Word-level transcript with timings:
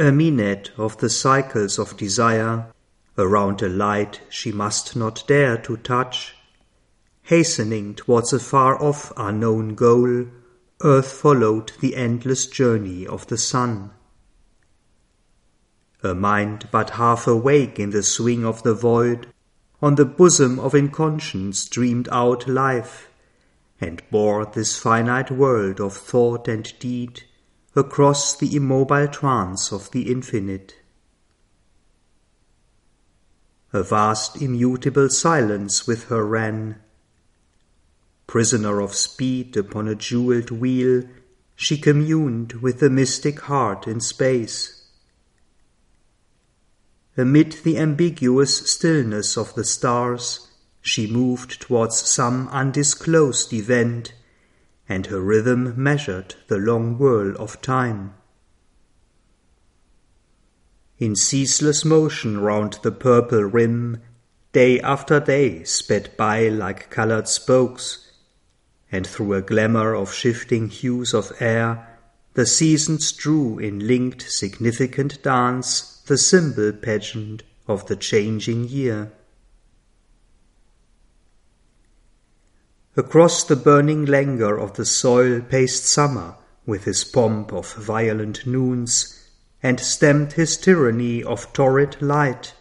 A 0.00 0.10
minute 0.10 0.70
of 0.78 0.96
the 0.96 1.10
cycles 1.10 1.78
of 1.78 1.98
desire, 1.98 2.72
around 3.18 3.60
a 3.60 3.68
light 3.68 4.22
she 4.30 4.50
must 4.50 4.96
not 4.96 5.22
dare 5.28 5.58
to 5.58 5.76
touch, 5.76 6.34
hastening 7.24 7.94
towards 7.94 8.32
a 8.32 8.38
far 8.38 8.82
off 8.82 9.12
unknown 9.18 9.74
goal, 9.74 10.24
earth 10.82 11.12
followed 11.12 11.72
the 11.80 11.96
endless 11.96 12.46
journey 12.46 13.06
of 13.06 13.26
the 13.26 13.36
sun. 13.36 13.90
A 16.02 16.14
mind 16.14 16.68
but 16.70 16.96
half 16.96 17.26
awake 17.26 17.78
in 17.78 17.90
the 17.90 18.02
swing 18.02 18.42
of 18.42 18.62
the 18.62 18.72
void, 18.72 19.26
on 19.82 19.96
the 19.96 20.06
bosom 20.06 20.58
of 20.58 20.74
inconscience 20.74 21.68
dreamed 21.68 22.08
out 22.10 22.48
life, 22.48 23.10
and 23.78 24.02
bore 24.10 24.46
this 24.46 24.78
finite 24.78 25.30
world 25.30 25.78
of 25.78 25.94
thought 25.94 26.48
and 26.48 26.72
deed 26.78 27.24
across 27.76 28.36
the 28.36 28.56
immobile 28.56 29.06
trance 29.08 29.70
of 29.70 29.90
the 29.92 30.10
infinite. 30.10 30.74
A 33.72 33.84
vast 33.84 34.42
immutable 34.42 35.08
silence 35.08 35.86
with 35.86 36.04
her 36.04 36.26
ran. 36.26 36.80
Prisoner 38.26 38.80
of 38.80 38.94
speed 38.94 39.56
upon 39.56 39.86
a 39.86 39.94
jeweled 39.94 40.50
wheel, 40.50 41.04
she 41.54 41.78
communed 41.78 42.54
with 42.54 42.80
the 42.80 42.90
mystic 42.90 43.40
heart 43.40 43.86
in 43.86 44.00
space. 44.00 44.88
Amid 47.16 47.52
the 47.64 47.78
ambiguous 47.78 48.70
stillness 48.70 49.36
of 49.36 49.54
the 49.54 49.64
stars, 49.64 50.48
she 50.80 51.06
moved 51.06 51.60
towards 51.60 51.96
some 51.96 52.48
undisclosed 52.48 53.52
event 53.52 54.14
and 54.90 55.06
her 55.06 55.20
rhythm 55.20 55.72
measured 55.76 56.34
the 56.48 56.58
long 56.58 56.98
whirl 56.98 57.36
of 57.36 57.62
time. 57.62 58.12
In 60.98 61.14
ceaseless 61.14 61.84
motion 61.84 62.40
round 62.40 62.80
the 62.82 62.90
purple 62.90 63.44
rim, 63.44 64.02
day 64.52 64.80
after 64.80 65.20
day 65.20 65.62
sped 65.62 66.10
by 66.16 66.48
like 66.48 66.90
colored 66.90 67.28
spokes, 67.28 68.10
and 68.90 69.06
through 69.06 69.34
a 69.34 69.40
glamour 69.40 69.94
of 69.94 70.12
shifting 70.12 70.68
hues 70.68 71.14
of 71.14 71.32
air, 71.38 71.86
the 72.34 72.44
seasons 72.44 73.12
drew 73.12 73.60
in 73.60 73.86
linked 73.86 74.22
significant 74.22 75.22
dance 75.22 76.02
the 76.06 76.18
symbol 76.18 76.72
pageant 76.72 77.44
of 77.68 77.86
the 77.86 77.94
changing 77.94 78.64
year. 78.64 79.12
Across 82.96 83.44
the 83.44 83.56
burning 83.56 84.04
languor 84.04 84.58
of 84.58 84.74
the 84.74 84.84
soil 84.84 85.40
paced 85.40 85.84
summer 85.84 86.34
with 86.66 86.84
his 86.84 87.04
pomp 87.04 87.52
of 87.52 87.72
violent 87.74 88.46
noons, 88.46 89.28
and 89.62 89.78
stamped 89.78 90.32
his 90.32 90.56
tyranny 90.56 91.22
of 91.22 91.52
torrid 91.52 92.00
light 92.00 92.54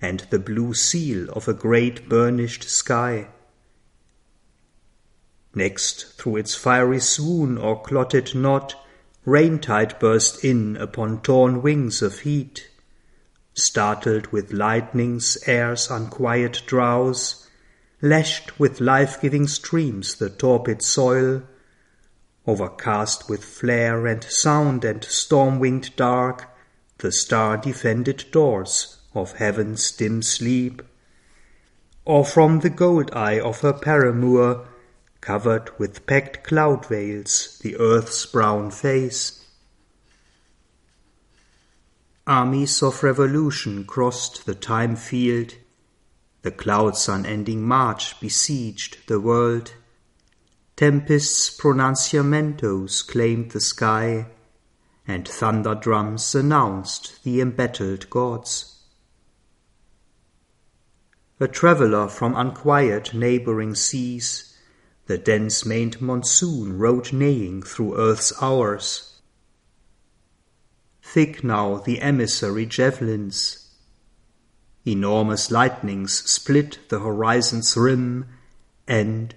and 0.00 0.20
the 0.30 0.38
blue 0.38 0.74
seal 0.74 1.30
of 1.30 1.48
a 1.48 1.54
great 1.54 2.08
burnished 2.08 2.64
sky. 2.64 3.28
Next, 5.54 6.16
through 6.16 6.36
its 6.36 6.54
fiery 6.54 7.00
swoon 7.00 7.58
or 7.58 7.80
clotted 7.82 8.34
knot, 8.34 8.74
rain-tide 9.24 9.98
burst 9.98 10.44
in 10.44 10.76
upon 10.76 11.22
torn 11.22 11.62
wings 11.62 12.02
of 12.02 12.20
heat. 12.20 12.68
Startled 13.54 14.28
with 14.28 14.52
lightning's 14.52 15.38
air's 15.46 15.90
unquiet 15.90 16.62
drowse, 16.66 17.41
lashed 18.02 18.58
with 18.58 18.80
life-giving 18.80 19.46
streams 19.46 20.16
the 20.16 20.28
torpid 20.28 20.82
soil, 20.82 21.42
overcast 22.46 23.30
with 23.30 23.44
flare 23.44 24.06
and 24.06 24.24
sound 24.24 24.84
and 24.84 25.04
storm-winged 25.04 25.94
dark, 25.94 26.50
the 26.98 27.12
star-defended 27.12 28.24
doors 28.32 28.98
of 29.14 29.36
heaven's 29.36 29.90
dim 29.92 30.20
sleep, 30.20 30.82
or 32.04 32.24
from 32.24 32.58
the 32.60 32.70
gold 32.70 33.10
eye 33.14 33.38
of 33.38 33.60
her 33.60 33.72
paramour, 33.72 34.66
covered 35.20 35.70
with 35.78 36.04
packed 36.04 36.42
cloud 36.42 36.84
veils, 36.86 37.60
the 37.62 37.76
earth's 37.76 38.26
brown 38.26 38.70
face. 38.72 39.46
Armies 42.26 42.82
of 42.82 43.04
revolution 43.04 43.84
crossed 43.84 44.46
the 44.46 44.54
time 44.54 44.96
field, 44.96 45.54
the 46.42 46.50
cloud's 46.50 47.08
unending 47.08 47.62
march 47.62 48.18
besieged 48.20 48.98
the 49.06 49.20
world. 49.20 49.74
Tempests 50.76 51.56
pronunciamentos 51.56 53.06
claimed 53.06 53.52
the 53.52 53.60
sky, 53.60 54.26
and 55.06 55.26
thunder 55.26 55.74
drums 55.74 56.34
announced 56.34 57.22
the 57.24 57.40
embattled 57.40 58.10
gods. 58.10 58.80
A 61.38 61.48
traveller 61.48 62.08
from 62.08 62.36
unquiet 62.36 63.14
neighboring 63.14 63.74
seas, 63.74 64.56
the 65.06 65.18
dense 65.18 65.66
maned 65.66 66.00
monsoon 66.00 66.78
rode 66.78 67.12
neighing 67.12 67.62
through 67.62 67.98
earth's 67.98 68.32
hours. 68.40 69.20
Thick 71.02 71.42
now 71.42 71.78
the 71.78 72.00
emissary 72.00 72.64
javelins, 72.64 73.61
Enormous 74.84 75.50
lightnings 75.50 76.28
split 76.28 76.78
the 76.88 76.98
horizon's 76.98 77.76
rim, 77.76 78.26
and, 78.88 79.34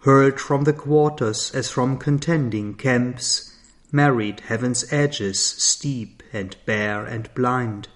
hurled 0.00 0.38
from 0.38 0.64
the 0.64 0.72
quarters 0.72 1.50
as 1.52 1.70
from 1.70 1.98
contending 1.98 2.74
camps, 2.74 3.56
married 3.90 4.40
heaven's 4.40 4.92
edges 4.92 5.40
steep 5.40 6.22
and 6.32 6.56
bare 6.64 7.04
and 7.04 7.32
blind. 7.34 7.88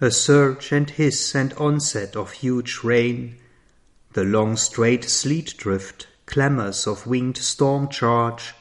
A 0.00 0.10
surge 0.10 0.72
and 0.72 0.90
hiss 0.90 1.34
and 1.34 1.54
onset 1.54 2.16
of 2.16 2.32
huge 2.32 2.80
rain, 2.82 3.36
the 4.12 4.24
long 4.24 4.56
straight 4.56 5.04
sleet 5.04 5.54
drift, 5.56 6.06
clamours 6.26 6.86
of 6.86 7.06
winged 7.06 7.38
storm 7.38 7.88
charge, 7.88 8.54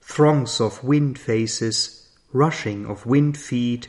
throngs 0.00 0.60
of 0.60 0.82
wind 0.82 1.18
faces, 1.18 2.08
rushing 2.32 2.84
of 2.86 3.06
wind 3.06 3.38
feet, 3.38 3.88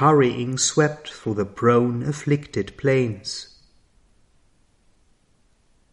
hurrying 0.00 0.56
swept 0.56 1.12
through 1.12 1.34
the 1.34 1.44
prone, 1.44 2.02
afflicted 2.02 2.74
plains. 2.78 3.58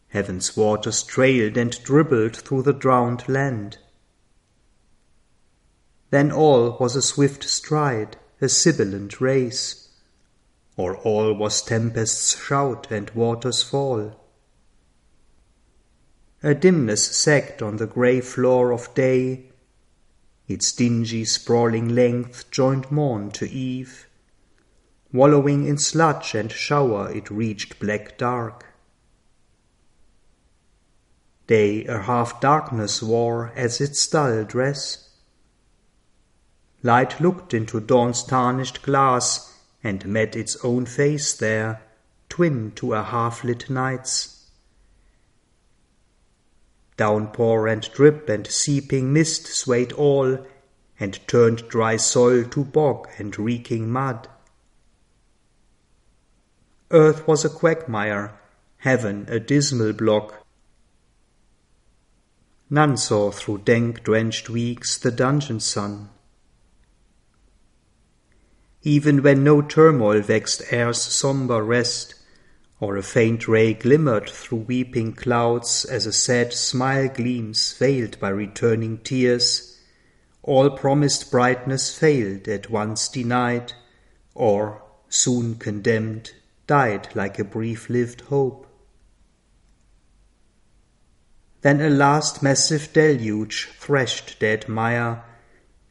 Heaven's 0.08 0.56
waters 0.56 1.02
trailed 1.02 1.58
and 1.58 1.72
dribbled 1.84 2.34
through 2.34 2.62
the 2.62 2.72
drowned 2.72 3.28
land. 3.28 3.76
Then 6.08 6.32
all 6.32 6.78
was 6.80 6.96
a 6.96 7.02
swift 7.02 7.44
stride, 7.44 8.16
a 8.40 8.48
sibilant 8.48 9.20
race, 9.20 9.90
or 10.78 10.96
all 10.96 11.34
was 11.34 11.60
tempest's 11.60 12.34
shout 12.34 12.90
and 12.90 13.10
water's 13.10 13.62
fall. 13.62 14.24
A 16.42 16.54
dimness 16.54 17.04
sagged 17.04 17.60
on 17.60 17.76
the 17.76 17.86
grey 17.86 18.22
floor 18.22 18.72
of 18.72 18.94
day, 18.94 19.47
its 20.48 20.72
dingy 20.72 21.24
sprawling 21.24 21.88
length 21.94 22.50
joined 22.50 22.90
morn 22.90 23.30
to 23.30 23.48
eve. 23.48 24.08
Wallowing 25.12 25.66
in 25.66 25.78
sludge 25.78 26.34
and 26.34 26.50
shower 26.50 27.10
it 27.12 27.30
reached 27.30 27.78
black 27.78 28.18
dark. 28.18 28.64
Day 31.46 31.84
a 31.86 32.00
half 32.00 32.40
darkness 32.40 33.02
wore 33.02 33.52
as 33.54 33.80
its 33.80 34.06
dull 34.06 34.44
dress. 34.44 35.08
Light 36.82 37.20
looked 37.20 37.52
into 37.54 37.80
dawn's 37.80 38.22
tarnished 38.22 38.82
glass 38.82 39.54
and 39.82 40.06
met 40.06 40.36
its 40.36 40.56
own 40.64 40.86
face 40.86 41.34
there, 41.34 41.82
twin 42.28 42.72
to 42.72 42.94
a 42.94 43.02
half 43.02 43.44
lit 43.44 43.68
night's. 43.70 44.37
Downpour 46.98 47.68
and 47.68 47.90
drip 47.92 48.28
and 48.28 48.46
seeping 48.46 49.12
mist 49.12 49.46
swayed 49.46 49.92
all, 49.92 50.44
and 51.00 51.26
turned 51.28 51.68
dry 51.68 51.96
soil 51.96 52.44
to 52.44 52.64
bog 52.64 53.08
and 53.18 53.38
reeking 53.38 53.88
mud. 53.90 54.28
Earth 56.90 57.26
was 57.28 57.44
a 57.44 57.48
quagmire, 57.48 58.38
heaven 58.78 59.26
a 59.28 59.38
dismal 59.38 59.92
block. 59.92 60.44
None 62.68 62.96
saw 62.96 63.30
through 63.30 63.58
dank 63.58 64.02
drenched 64.02 64.50
weeks 64.50 64.98
the 64.98 65.12
dungeon 65.12 65.60
sun. 65.60 66.10
Even 68.82 69.22
when 69.22 69.44
no 69.44 69.62
turmoil 69.62 70.20
vexed 70.20 70.62
air's 70.70 71.00
sombre 71.00 71.62
rest, 71.62 72.14
or 72.80 72.96
a 72.96 73.02
faint 73.02 73.48
ray 73.48 73.74
glimmered 73.74 74.30
through 74.30 74.58
weeping 74.58 75.12
clouds 75.12 75.84
as 75.84 76.06
a 76.06 76.12
sad 76.12 76.52
smile 76.52 77.08
gleams 77.08 77.72
veiled 77.76 78.18
by 78.20 78.28
returning 78.28 78.98
tears, 78.98 79.80
all 80.42 80.70
promised 80.70 81.30
brightness 81.30 81.96
failed 81.96 82.46
at 82.46 82.70
once 82.70 83.08
denied, 83.08 83.72
or, 84.34 84.82
soon 85.08 85.54
condemned, 85.56 86.32
died 86.66 87.08
like 87.14 87.38
a 87.38 87.44
brief 87.44 87.90
lived 87.90 88.20
hope. 88.22 88.66
Then 91.62 91.80
a 91.80 91.90
last 91.90 92.42
massive 92.42 92.92
deluge 92.92 93.68
threshed 93.78 94.38
dead 94.38 94.68
mire, 94.68 95.24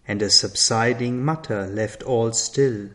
and 0.07 0.22
a 0.22 0.30
subsiding 0.30 1.24
mutter 1.24 1.68
left 1.68 2.01
all 2.04 2.31
still, 2.31 2.90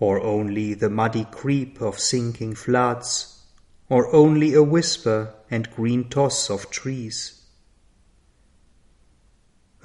or 0.00 0.20
only 0.22 0.74
the 0.74 0.90
muddy 0.90 1.24
creep 1.30 1.80
of 1.80 1.98
sinking 1.98 2.54
floods, 2.54 3.42
or 3.88 4.14
only 4.14 4.54
a 4.54 4.62
whisper 4.62 5.34
and 5.50 5.70
green 5.70 6.08
toss 6.08 6.50
of 6.50 6.70
trees. 6.70 7.42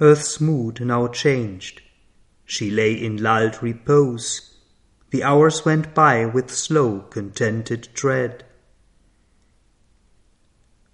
Earth's 0.00 0.40
mood 0.40 0.80
now 0.80 1.06
changed. 1.08 1.80
She 2.44 2.70
lay 2.70 2.92
in 2.92 3.22
lulled 3.22 3.62
repose. 3.62 4.54
The 5.10 5.22
hours 5.22 5.64
went 5.64 5.94
by 5.94 6.26
with 6.26 6.50
slow, 6.50 7.00
contented 7.10 7.88
tread. 7.94 8.44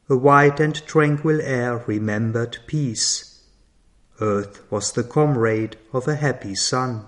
A 0.09 0.17
wide 0.17 0.61
and 0.61 0.75
tranquil 0.87 1.41
air 1.41 1.85
remembered 1.87 2.59
peace. 2.67 3.43
Earth 4.21 4.61
was 4.71 4.93
the 4.93 5.05
comrade 5.05 5.77
of 5.93 6.07
a 6.07 6.17
happy 6.17 6.55
sun. 6.55 7.07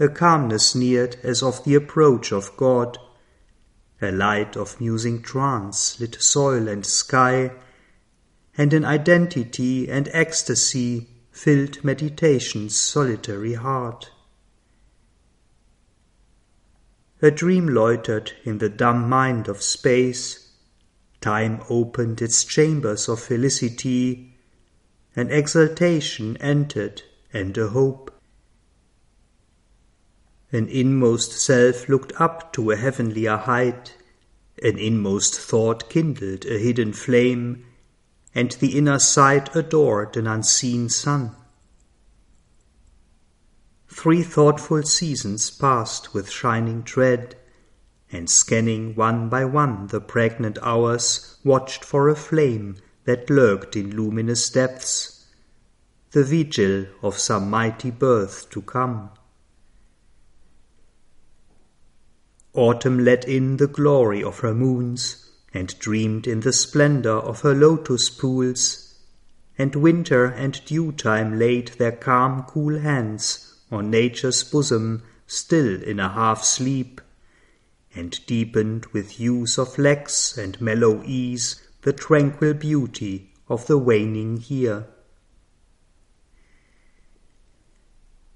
A 0.00 0.08
calmness 0.08 0.74
neared 0.76 1.16
as 1.24 1.42
of 1.42 1.64
the 1.64 1.74
approach 1.74 2.30
of 2.30 2.56
God. 2.56 2.98
A 4.00 4.12
light 4.12 4.56
of 4.56 4.80
musing 4.80 5.22
trance 5.22 5.98
lit 5.98 6.16
soil 6.20 6.68
and 6.68 6.86
sky, 6.86 7.52
and 8.56 8.72
an 8.72 8.84
identity 8.84 9.88
and 9.88 10.08
ecstasy 10.12 11.08
filled 11.32 11.82
meditation's 11.82 12.76
solitary 12.78 13.54
heart. 13.54 14.10
A 17.20 17.32
dream 17.32 17.66
loitered 17.68 18.32
in 18.44 18.58
the 18.58 18.68
dumb 18.68 19.08
mind 19.08 19.48
of 19.48 19.62
space. 19.62 20.52
Time 21.20 21.60
opened 21.68 22.22
its 22.22 22.44
chambers 22.44 23.08
of 23.08 23.18
felicity. 23.18 24.36
An 25.16 25.28
exaltation 25.30 26.36
entered 26.36 27.02
and 27.32 27.58
a 27.58 27.68
hope. 27.68 28.12
An 30.50 30.66
inmost 30.68 31.32
self 31.32 31.90
looked 31.90 32.18
up 32.18 32.54
to 32.54 32.70
a 32.70 32.76
heavenlier 32.76 33.36
height, 33.36 33.94
an 34.62 34.78
inmost 34.78 35.38
thought 35.38 35.90
kindled 35.90 36.46
a 36.46 36.58
hidden 36.58 36.94
flame, 36.94 37.66
and 38.34 38.52
the 38.52 38.78
inner 38.78 38.98
sight 38.98 39.54
adored 39.54 40.16
an 40.16 40.26
unseen 40.26 40.88
sun. 40.88 41.36
Three 43.88 44.22
thoughtful 44.22 44.84
seasons 44.84 45.50
passed 45.50 46.14
with 46.14 46.30
shining 46.30 46.82
tread, 46.82 47.36
and 48.10 48.30
scanning 48.30 48.94
one 48.94 49.28
by 49.28 49.44
one 49.44 49.88
the 49.88 50.00
pregnant 50.00 50.58
hours, 50.62 51.36
watched 51.44 51.84
for 51.84 52.08
a 52.08 52.16
flame 52.16 52.76
that 53.04 53.28
lurked 53.28 53.76
in 53.76 53.94
luminous 53.94 54.48
depths, 54.48 55.26
the 56.12 56.24
vigil 56.24 56.86
of 57.02 57.18
some 57.18 57.50
mighty 57.50 57.90
birth 57.90 58.48
to 58.48 58.62
come. 58.62 59.10
Autumn 62.58 62.98
let 63.04 63.24
in 63.28 63.58
the 63.58 63.68
glory 63.68 64.20
of 64.20 64.40
her 64.40 64.52
moons, 64.52 65.30
and 65.54 65.78
dreamed 65.78 66.26
in 66.26 66.40
the 66.40 66.52
splendor 66.52 67.12
of 67.12 67.42
her 67.42 67.54
lotus 67.54 68.10
pools, 68.10 68.98
and 69.56 69.76
winter 69.76 70.24
and 70.24 70.60
dew 70.64 70.90
time 70.90 71.38
laid 71.38 71.68
their 71.78 71.92
calm, 71.92 72.42
cool 72.48 72.80
hands 72.80 73.54
on 73.70 73.92
nature's 73.92 74.42
bosom, 74.42 75.04
still 75.24 75.80
in 75.84 76.00
a 76.00 76.08
half 76.08 76.42
sleep, 76.42 77.00
and 77.94 78.26
deepened 78.26 78.86
with 78.86 79.10
hues 79.10 79.56
of 79.56 79.78
lax 79.78 80.36
and 80.36 80.60
mellow 80.60 81.00
ease 81.04 81.62
the 81.82 81.92
tranquil 81.92 82.54
beauty 82.54 83.30
of 83.48 83.68
the 83.68 83.78
waning 83.78 84.42
year. 84.48 84.88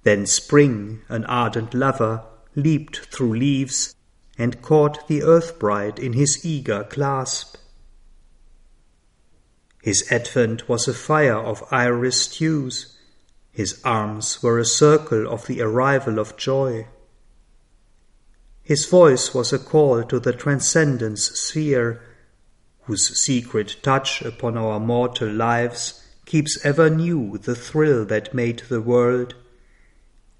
Then 0.04 0.26
spring, 0.26 1.00
an 1.08 1.24
ardent 1.24 1.74
lover, 1.74 2.22
leaped 2.54 3.00
through 3.12 3.34
leaves 3.34 3.96
and 4.38 4.62
caught 4.62 5.06
the 5.08 5.23
earth 5.23 5.58
bride 5.58 5.99
in 5.99 6.14
his 6.14 6.44
eager 6.44 6.84
clasp. 6.84 7.56
His 9.82 10.11
advent 10.11 10.69
was 10.69 10.87
a 10.87 10.94
fire 10.94 11.38
of 11.38 11.64
iris 11.70 12.37
hues, 12.37 12.96
his 13.50 13.81
arms 13.84 14.43
were 14.43 14.58
a 14.58 14.64
circle 14.64 15.29
of 15.29 15.46
the 15.46 15.61
arrival 15.61 16.19
of 16.19 16.37
joy. 16.37 16.87
His 18.62 18.87
voice 18.87 19.34
was 19.34 19.52
a 19.52 19.58
call 19.58 20.05
to 20.05 20.20
the 20.20 20.32
transcendence 20.32 21.25
sphere, 21.25 22.00
whose 22.84 23.20
secret 23.20 23.76
touch 23.82 24.23
upon 24.23 24.56
our 24.56 24.81
mortal 24.81 25.29
lives 25.29 26.02
keeps 26.25 26.64
ever 26.64 26.88
new 26.88 27.37
the 27.38 27.55
thrill 27.55 28.05
that 28.06 28.32
made 28.32 28.61
the 28.69 28.81
world, 28.81 29.34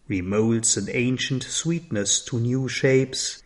remolds 0.09 0.77
an 0.77 0.89
ancient 0.91 1.43
sweetness 1.43 2.25
to 2.25 2.39
new 2.39 2.69
shapes, 2.69 3.42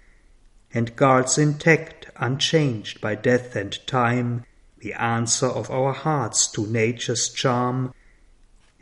and 0.77 0.95
guards 0.95 1.39
intact, 1.39 2.07
unchanged 2.17 3.01
by 3.01 3.15
death 3.15 3.57
and 3.57 3.87
time, 3.87 4.45
the 4.81 4.93
answer 4.93 5.47
of 5.47 5.71
our 5.71 5.95
hearts 5.95 6.47
to 6.47 6.67
nature's 6.67 7.31
charm, 7.31 7.95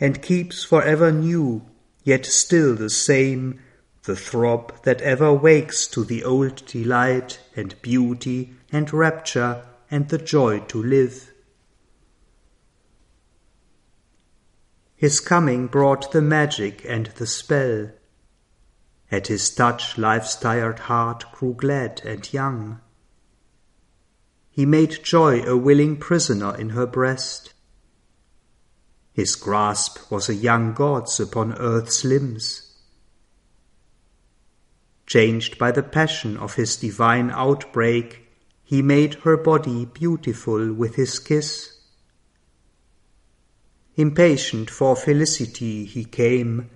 and 0.00 0.20
keeps 0.20 0.64
for 0.64 0.82
ever 0.82 1.12
new, 1.12 1.64
yet 2.02 2.26
still 2.26 2.74
the 2.74 2.90
same, 2.90 3.60
the 4.02 4.16
throb 4.16 4.82
that 4.82 5.00
ever 5.02 5.32
wakes 5.32 5.86
to 5.86 6.02
the 6.02 6.24
old 6.24 6.66
delight 6.66 7.38
and 7.54 7.80
beauty 7.80 8.52
and 8.72 8.92
rapture 8.92 9.64
and 9.88 10.08
the 10.08 10.18
joy 10.18 10.58
to 10.58 10.82
live. 10.82 11.32
His 14.96 15.20
coming 15.20 15.68
brought 15.68 16.10
the 16.10 16.22
magic 16.22 16.84
and 16.88 17.06
the 17.18 17.26
spell, 17.28 17.92
at 19.14 19.28
his 19.28 19.48
touch 19.48 19.96
life's 19.96 20.34
tired 20.34 20.80
heart 20.80 21.24
grew 21.32 21.54
glad 21.54 22.02
and 22.04 22.32
young. 22.32 22.80
He 24.50 24.66
made 24.66 25.04
joy 25.04 25.42
a 25.42 25.56
willing 25.56 25.96
prisoner 25.96 26.56
in 26.56 26.70
her 26.70 26.86
breast. 26.86 27.54
His 29.12 29.36
grasp 29.36 30.10
was 30.10 30.28
a 30.28 30.34
young 30.34 30.74
god's 30.74 31.20
upon 31.20 31.56
earth's 31.58 32.04
limbs. 32.04 32.74
Changed 35.06 35.58
by 35.58 35.70
the 35.70 35.82
passion 35.82 36.36
of 36.36 36.54
his 36.54 36.76
divine 36.76 37.30
outbreak, 37.30 38.26
he 38.64 38.82
made 38.82 39.14
her 39.22 39.36
body 39.36 39.84
beautiful 39.84 40.72
with 40.72 40.96
his 40.96 41.20
kiss. 41.20 41.78
Impatient 43.94 44.70
for 44.70 44.96
felicity 44.96 45.84
he 45.84 46.04
came, 46.04 46.70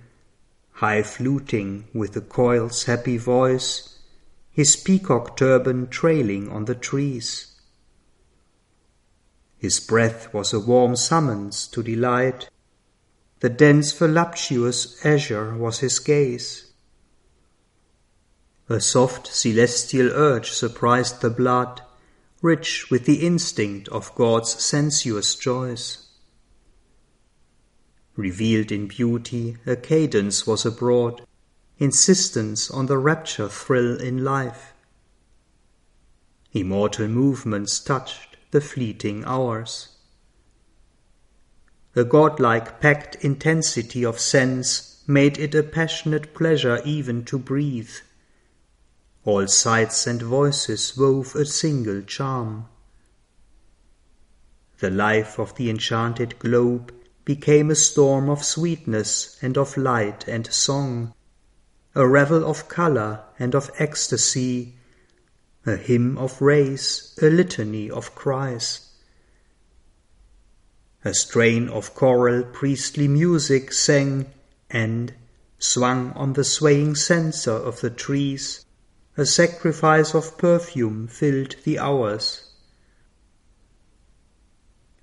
high 0.79 1.03
fluting 1.03 1.85
with 1.93 2.13
the 2.13 2.21
koil's 2.21 2.85
happy 2.85 3.17
voice, 3.17 3.99
his 4.49 4.77
peacock 4.77 5.35
turban 5.35 5.85
trailing 5.87 6.49
on 6.49 6.63
the 6.65 6.75
trees. 6.75 7.47
His 9.57 9.81
breath 9.81 10.33
was 10.33 10.53
a 10.53 10.59
warm 10.59 10.95
summons 10.95 11.67
to 11.67 11.83
delight, 11.83 12.49
the 13.41 13.49
dense 13.49 13.91
voluptuous 13.91 15.05
azure 15.05 15.53
was 15.53 15.79
his 15.79 15.99
gaze. 15.99 16.71
A 18.69 18.79
soft 18.79 19.27
celestial 19.27 20.09
urge 20.13 20.51
surprised 20.51 21.19
the 21.19 21.29
blood, 21.29 21.81
rich 22.41 22.89
with 22.89 23.03
the 23.03 23.25
instinct 23.25 23.89
of 23.89 24.15
God's 24.15 24.63
sensuous 24.63 25.35
joys. 25.35 26.08
Revealed 28.19 28.69
in 28.69 28.87
beauty, 28.87 29.55
a 29.65 29.77
cadence 29.77 30.45
was 30.45 30.65
abroad, 30.65 31.21
insistence 31.77 32.69
on 32.69 32.87
the 32.87 32.97
rapture 32.97 33.47
thrill 33.47 33.95
in 33.95 34.25
life. 34.25 34.73
Immortal 36.51 37.07
movements 37.07 37.79
touched 37.79 38.35
the 38.51 38.59
fleeting 38.59 39.23
hours. 39.23 39.95
The 41.93 42.03
godlike 42.03 42.81
packed 42.81 43.15
intensity 43.23 44.03
of 44.03 44.19
sense 44.19 45.01
made 45.07 45.37
it 45.39 45.55
a 45.55 45.63
passionate 45.63 46.33
pleasure 46.33 46.81
even 46.83 47.23
to 47.23 47.39
breathe. 47.39 47.95
All 49.23 49.47
sights 49.47 50.05
and 50.05 50.21
voices 50.21 50.97
wove 50.97 51.37
a 51.37 51.45
single 51.45 52.01
charm. 52.01 52.67
The 54.79 54.89
life 54.89 55.39
of 55.39 55.55
the 55.55 55.69
enchanted 55.69 56.37
globe 56.37 56.93
became 57.25 57.69
a 57.69 57.75
storm 57.75 58.29
of 58.29 58.43
sweetness 58.43 59.37
and 59.41 59.57
of 59.57 59.77
light 59.77 60.27
and 60.27 60.51
song, 60.51 61.13
a 61.95 62.07
revel 62.07 62.45
of 62.45 62.67
color 62.67 63.23
and 63.37 63.53
of 63.55 63.71
ecstasy, 63.77 64.75
a 65.65 65.75
hymn 65.75 66.17
of 66.17 66.41
rays, 66.41 67.17
a 67.21 67.29
litany 67.29 67.89
of 67.89 68.15
cries. 68.15 68.87
A 71.05 71.13
strain 71.13 71.69
of 71.69 71.93
choral 71.95 72.43
priestly 72.43 73.07
music 73.07 73.71
sang, 73.73 74.25
and, 74.69 75.13
swung 75.57 76.11
on 76.13 76.33
the 76.33 76.43
swaying 76.43 76.95
censer 76.95 77.51
of 77.51 77.81
the 77.81 77.89
trees, 77.89 78.65
a 79.17 79.25
sacrifice 79.25 80.13
of 80.13 80.37
perfume 80.37 81.07
filled 81.07 81.55
the 81.63 81.77
hours. 81.77 82.48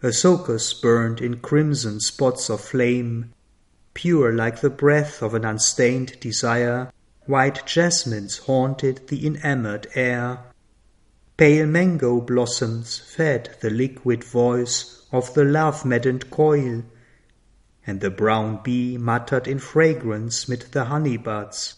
Asocas 0.06 0.72
burned 0.72 1.20
in 1.20 1.40
crimson 1.40 1.98
spots 1.98 2.48
of 2.48 2.60
flame, 2.60 3.32
pure 3.92 4.32
like 4.32 4.60
the 4.60 4.70
breath 4.70 5.20
of 5.20 5.34
an 5.34 5.44
unstained 5.44 6.20
desire. 6.20 6.92
White 7.24 7.66
jasmines 7.66 8.38
haunted 8.38 9.08
the 9.08 9.26
enamored 9.26 9.88
air. 9.94 10.38
Pale 11.36 11.66
mango 11.66 12.20
blossoms 12.20 12.98
fed 12.98 13.56
the 13.60 13.68
liquid 13.68 14.22
voice 14.22 15.02
of 15.10 15.34
the 15.34 15.44
love 15.44 15.84
maddened 15.84 16.30
koil, 16.30 16.84
and 17.86 18.00
the 18.00 18.10
brown 18.10 18.60
bee 18.62 18.96
muttered 18.96 19.48
in 19.48 19.58
fragrance 19.58 20.48
mid 20.48 20.62
the 20.72 20.84
honey 20.84 21.16
buds. 21.16 21.74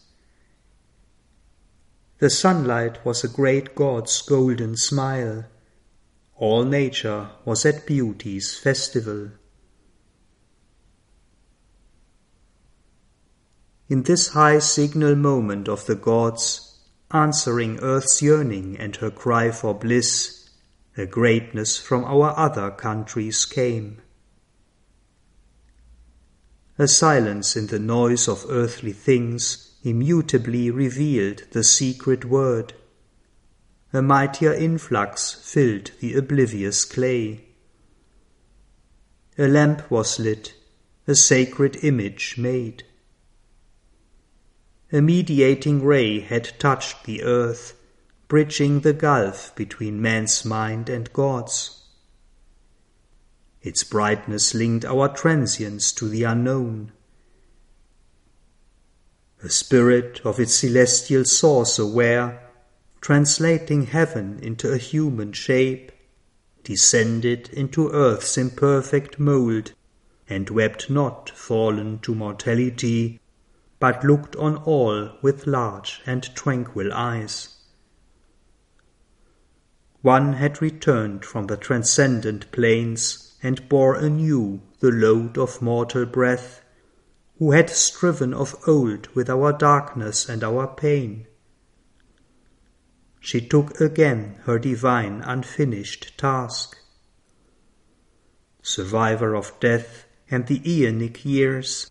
The 2.19 2.31
sunlight 2.31 3.05
was 3.05 3.25
a 3.25 3.29
great 3.29 3.75
god's 3.75 4.21
golden 4.23 4.77
smile. 4.77 5.47
All 6.39 6.65
nature 6.65 7.31
was 7.45 7.67
at 7.67 7.85
beauty's 7.85 8.57
festival. 8.57 9.31
In 13.89 14.05
this 14.05 14.29
high 14.29 14.61
signal 14.61 15.17
moment 15.17 15.69
of 15.69 15.87
the 15.87 15.97
gods, 15.97 16.79
answering 17.11 17.81
earth's 17.81 18.23
yearning 18.23 18.77
and 18.79 18.95
her 18.97 19.11
cry 19.11 19.51
for 19.51 19.75
bliss, 19.75 20.49
a 20.97 21.07
greatness 21.07 21.77
from 21.77 22.05
our 22.05 22.39
other 22.39 22.71
countries 22.71 23.45
came. 23.45 24.01
A 26.79 26.87
silence 26.87 27.57
in 27.57 27.67
the 27.67 27.81
noise 27.81 28.29
of 28.29 28.47
earthly 28.49 28.93
things 28.93 29.77
immutably 29.83 30.71
revealed 30.71 31.43
the 31.51 31.65
secret 31.65 32.25
word. 32.25 32.75
A 33.93 34.03
mightier 34.03 34.53
influx 34.53 35.33
filled 35.33 35.93
the 36.01 36.15
oblivious 36.15 36.85
clay. 36.85 37.47
A 39.39 39.49
lamp 39.49 39.91
was 39.91 40.19
lit, 40.19 40.55
a 41.07 41.15
sacred 41.15 41.83
image 41.83 42.37
made. 42.37 42.85
A 44.93 45.01
mediating 45.01 45.83
ray 45.83 46.21
had 46.21 46.59
touched 46.59 47.05
the 47.05 47.23
earth, 47.23 47.75
bridging 48.27 48.81
the 48.81 48.93
gulf 48.93 49.55
between 49.55 50.03
man's 50.03 50.45
mind 50.45 50.89
and 50.89 51.13
God's. 51.13 51.83
Its 53.63 53.85
brightness 53.85 54.55
linked 54.55 54.85
our 54.85 55.09
transience 55.09 55.93
to 55.93 56.09
the 56.09 56.25
unknown 56.25 56.93
a 59.43 59.49
spirit 59.49 60.21
of 60.25 60.41
its 60.41 60.55
celestial 60.55 61.25
source 61.25 61.79
aware, 61.79 62.48
translating 63.09 63.87
heaven 63.87 64.39
into 64.43 64.71
a 64.71 64.77
human 64.77 65.33
shape, 65.33 65.91
descended 66.63 67.49
into 67.55 67.89
earth's 67.89 68.37
imperfect 68.37 69.19
mould, 69.19 69.73
and 70.29 70.51
wept 70.51 70.91
not 70.91 71.31
fallen 71.31 71.99
to 71.99 72.15
mortality, 72.15 73.19
but 73.81 74.05
looked 74.05 74.37
on 74.37 74.57
all 74.57 75.11
with 75.23 75.47
large 75.47 76.03
and 76.05 76.23
tranquil 76.35 76.93
eyes. 76.93 77.57
One 80.03 80.35
had 80.35 80.61
returned 80.61 81.25
from 81.25 81.47
the 81.47 81.57
transcendent 81.57 82.53
plains, 82.53 83.39
and 83.43 83.67
bore 83.71 83.95
anew 83.95 84.61
the 84.81 84.91
load 84.91 85.39
of 85.39 85.63
mortal 85.63 86.05
breath, 86.05 86.63
who 87.39 87.53
had 87.53 87.71
striven 87.71 88.35
of 88.35 88.55
old 88.67 89.07
with 89.15 89.31
our 89.31 89.55
darkness 89.55 90.29
and 90.29 90.45
our 90.45 90.67
pain. 90.67 91.27
She 93.21 93.41
took 93.41 93.81
again 93.81 94.41
her 94.45 94.59
divine 94.59 95.23
unfinished 95.23 96.17
task. 96.17 96.77
Survivor 98.63 99.35
of 99.35 99.59
death 99.61 100.05
and 100.31 100.47
the 100.47 100.61
aeonic 100.61 101.25
years, 101.25 101.91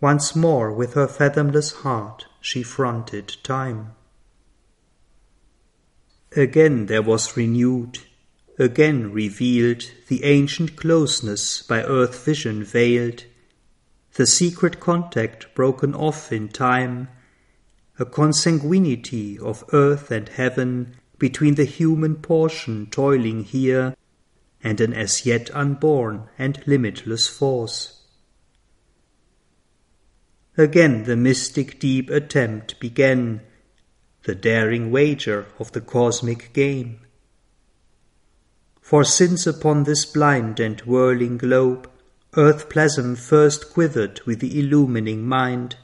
once 0.00 0.36
more 0.36 0.72
with 0.72 0.94
her 0.94 1.08
fathomless 1.08 1.72
heart 1.82 2.26
she 2.40 2.62
fronted 2.62 3.36
time. 3.42 3.92
Again 6.36 6.86
there 6.86 7.02
was 7.02 7.36
renewed, 7.36 7.98
again 8.58 9.12
revealed 9.12 9.90
the 10.08 10.24
ancient 10.24 10.76
closeness 10.76 11.62
by 11.62 11.82
earth 11.82 12.24
vision 12.24 12.62
veiled, 12.62 13.24
the 14.14 14.26
secret 14.26 14.78
contact 14.80 15.54
broken 15.54 15.94
off 15.94 16.32
in 16.32 16.48
time, 16.48 17.08
a 18.00 18.04
consanguinity 18.04 19.38
of 19.38 19.62
earth 19.72 20.10
and 20.10 20.30
heaven 20.30 20.96
between 21.18 21.54
the 21.54 21.64
human 21.64 22.16
portion 22.16 22.86
toiling 22.86 23.44
here 23.44 23.94
and 24.64 24.80
an 24.80 24.92
as 24.94 25.26
yet 25.26 25.54
unborn 25.54 26.28
and 26.38 26.62
limitless 26.66 27.26
force. 27.28 28.00
Again 30.56 31.04
the 31.04 31.16
mystic 31.16 31.78
deep 31.78 32.10
attempt 32.10 32.80
began, 32.80 33.42
the 34.24 34.34
daring 34.34 34.90
wager 34.90 35.46
of 35.58 35.70
the 35.72 35.80
cosmic 35.80 36.52
game. 36.52 37.00
For 38.80 39.04
since 39.04 39.46
upon 39.46 39.84
this 39.84 40.04
blind 40.04 40.58
and 40.58 40.80
whirling 40.80 41.38
globe 41.38 41.88
Earth 42.36 42.68
plasm 42.68 43.16
first 43.16 43.72
quivered 43.72 44.20
with 44.24 44.38
the 44.38 44.60
illumining 44.60 45.26
mind, 45.26 45.76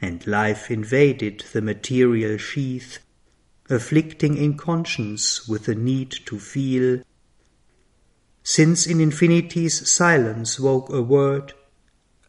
and 0.00 0.26
life 0.26 0.70
invaded 0.70 1.44
the 1.52 1.60
material 1.60 2.36
sheath, 2.36 2.98
afflicting 3.68 4.36
inconscience 4.36 5.48
with 5.48 5.64
the 5.64 5.74
need 5.74 6.10
to 6.26 6.38
feel. 6.38 7.02
Since 8.42 8.86
in 8.86 9.00
infinity's 9.00 9.90
silence 9.90 10.60
woke 10.60 10.88
a 10.90 11.02
word, 11.02 11.52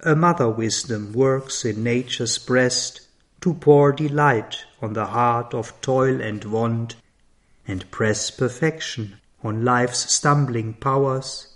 a 0.02 0.16
mother 0.16 0.50
wisdom 0.50 1.14
works 1.14 1.64
in 1.66 1.84
nature's 1.84 2.38
breast 2.38 3.02
to 3.42 3.54
pour 3.54 3.92
delight 3.92 4.66
on 4.82 4.94
the 4.94 5.08
heart 5.08 5.54
of 5.54 5.80
toil 5.82 6.20
and 6.22 6.44
want, 6.46 6.96
and 7.68 7.90
press 7.92 8.32
perfection 8.32 9.20
on 9.44 9.64
life's 9.64 10.12
stumbling 10.12 10.74
powers 10.74 11.50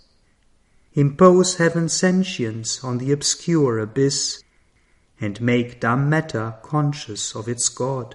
impose 0.95 1.55
heaven's 1.55 1.93
sentience 1.93 2.83
on 2.83 2.99
the 2.99 3.11
obscure 3.11 3.79
abyss, 3.79 4.42
and 5.23 5.39
make 5.39 5.79
dumb 5.79 6.09
matter 6.09 6.55
conscious 6.61 7.33
of 7.33 7.47
its 7.47 7.69
God. 7.69 8.13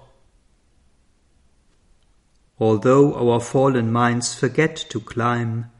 Although 2.58 3.14
our 3.14 3.40
fallen 3.40 3.90
minds 3.90 4.34
forget 4.34 4.76
to 4.90 5.00
climb, 5.00 5.70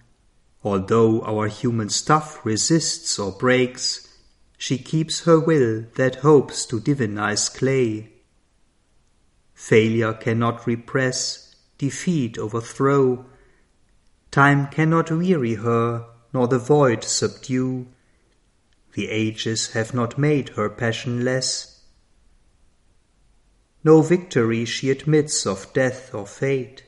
although 0.64 1.20
our 1.20 1.47
human 1.49 1.90
stuff 1.90 2.47
resists 2.47 3.18
or 3.18 3.32
breaks, 3.32 4.08
she 4.56 4.78
keeps 4.78 5.25
her 5.25 5.38
will 5.38 5.85
that 5.97 6.25
hopes 6.26 6.64
to 6.64 6.80
divinize 6.80 7.54
clay. 7.54 8.11
Failure 9.52 10.14
cannot 10.14 10.66
repress, 10.66 11.54
defeat 11.76 12.38
overthrow. 12.38 13.26
Time 14.30 14.68
cannot 14.68 15.11
weary 15.11 15.56
her 15.56 16.06
nor 16.32 16.49
the 16.49 16.58
void 16.58 17.04
subdue. 17.04 17.87
The 18.99 19.11
ages 19.11 19.75
have 19.75 19.95
not 19.95 20.19
made 20.19 20.49
her 20.57 20.69
passion 20.69 21.25
less. 21.25 21.83
No 23.85 24.02
victory 24.02 24.64
she 24.64 24.90
admits 24.90 25.47
of 25.47 25.73
death 25.73 26.12
or 26.12 26.26
fate. 26.26 26.83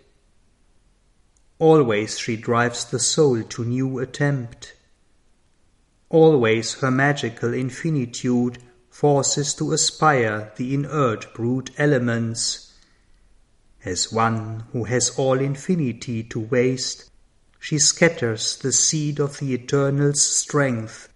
Always 1.60 2.18
she 2.18 2.36
drives 2.36 2.84
the 2.84 2.98
soul 2.98 3.44
to 3.44 3.64
new 3.64 4.00
attempt. 4.00 4.74
Always 6.08 6.74
her 6.80 6.90
magical 6.90 7.54
infinitude 7.54 8.58
forces 8.88 9.54
to 9.54 9.72
aspire 9.72 10.52
the 10.56 10.74
inert 10.74 11.32
brute 11.32 11.70
elements. 11.78 12.72
As 13.84 14.10
one 14.10 14.64
who 14.72 14.82
has 14.82 15.16
all 15.16 15.38
infinity 15.38 16.24
to 16.24 16.40
waste, 16.40 17.08
she 17.60 17.78
scatters 17.78 18.56
the 18.56 18.72
seed 18.72 19.20
of 19.20 19.38
the 19.38 19.54
Eternal's 19.54 20.22
strength 20.22 21.09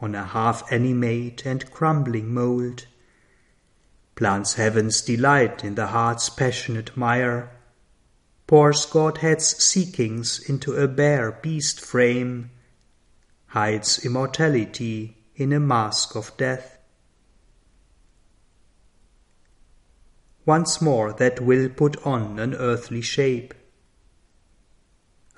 on 0.00 0.14
a 0.14 0.24
half 0.24 0.70
animate 0.72 1.44
and 1.44 1.70
crumbling 1.70 2.32
mould, 2.32 2.86
plants 4.14 4.54
heaven's 4.54 5.02
delight 5.02 5.64
in 5.64 5.74
the 5.74 5.88
heart's 5.88 6.28
passionate 6.28 6.96
mire, 6.96 7.50
pours 8.46 8.86
Godhead's 8.86 9.62
seekings 9.62 10.40
into 10.48 10.74
a 10.74 10.88
bare 10.88 11.32
beast 11.32 11.80
frame, 11.80 12.50
hides 13.46 14.04
immortality 14.04 15.16
in 15.36 15.52
a 15.52 15.60
mask 15.60 16.16
of 16.16 16.36
death. 16.36 16.78
Once 20.46 20.80
more 20.80 21.12
that 21.12 21.40
will 21.40 21.68
put 21.68 21.96
on 22.06 22.38
an 22.38 22.54
earthly 22.54 23.00
shape, 23.00 23.54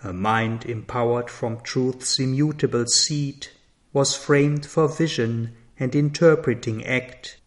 a 0.02 0.12
mind 0.12 0.64
empowered 0.64 1.30
from 1.30 1.60
truth's 1.60 2.18
immutable 2.18 2.86
seed 2.86 3.48
was 3.92 4.14
framed 4.14 4.64
for 4.64 4.88
vision 4.88 5.52
and 5.78 5.94
interpreting 5.94 6.84
act, 6.84 7.38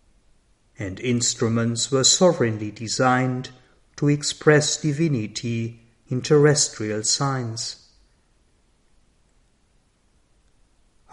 and 0.78 1.00
instruments 1.00 1.92
were 1.92 2.04
sovereignly 2.04 2.72
designed 2.72 3.50
to 3.96 4.10
express 4.10 4.82
divinity 4.82 5.82
in 6.08 6.22
terrestrial 6.22 7.04
signs. 7.04 7.86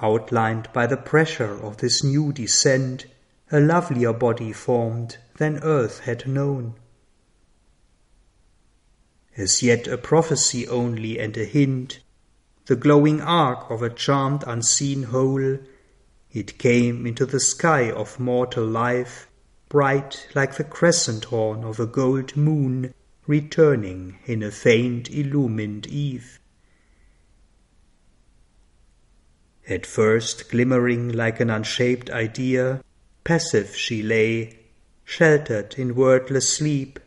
outlined 0.02 0.68
by 0.72 0.86
the 0.86 0.96
pressure 0.96 1.62
of 1.62 1.76
this 1.78 2.02
new 2.02 2.32
descent, 2.32 3.06
a 3.52 3.60
lovelier 3.60 4.12
body 4.12 4.52
formed 4.52 5.16
than 5.38 5.62
earth 5.62 6.00
had 6.00 6.26
known. 6.26 6.74
As 9.36 9.62
yet 9.62 9.86
a 9.86 9.96
prophecy 9.96 10.66
only 10.68 11.18
and 11.18 11.36
a 11.36 11.44
hint, 11.44 12.00
the 12.66 12.76
glowing 12.76 13.20
arc 13.20 13.70
of 13.70 13.82
a 13.82 13.90
charmed 13.90 14.44
unseen 14.46 15.04
whole, 15.04 15.58
it 16.30 16.58
came 16.58 17.06
into 17.06 17.26
the 17.26 17.40
sky 17.40 17.90
of 17.90 18.20
mortal 18.20 18.64
life, 18.64 19.28
bright 19.68 20.28
like 20.34 20.56
the 20.56 20.64
crescent 20.64 21.24
horn 21.24 21.64
of 21.64 21.80
a 21.80 21.86
gold 21.86 22.36
moon 22.36 22.94
returning 23.26 24.18
in 24.26 24.42
a 24.42 24.50
faint 24.50 25.10
illumined 25.10 25.86
eve. 25.86 26.38
At 29.68 29.86
first 29.86 30.50
glimmering 30.50 31.12
like 31.12 31.40
an 31.40 31.48
unshaped 31.48 32.10
idea, 32.10 32.82
passive 33.24 33.76
she 33.76 34.02
lay, 34.02 34.58
sheltered 35.04 35.74
in 35.78 35.94
wordless 35.94 36.48
sleep, 36.48 36.98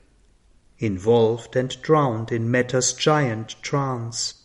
involved 0.80 1.56
and 1.56 1.82
drowned 1.82 2.32
in 2.32 2.50
matter's 2.50 2.94
giant 2.94 3.56
trance. 3.62 4.45